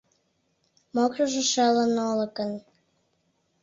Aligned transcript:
Мокшыжо 0.95 1.41
шелын 1.51 1.93
Олыкын. 2.09 2.51